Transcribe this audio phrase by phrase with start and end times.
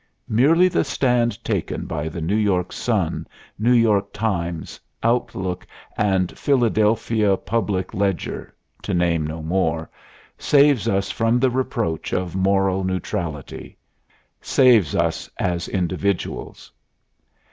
[0.29, 3.27] Merely the stand taken by the New York Sun,
[3.59, 8.51] New York Times, Outlook and Philadelphia Public Ledger
[8.81, 9.91] to name no more
[10.39, 13.77] saves us from the reproach of moral neutrality:
[14.41, 16.71] saves us as individuals.